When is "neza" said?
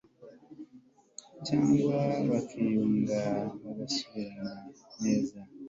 5.03-5.39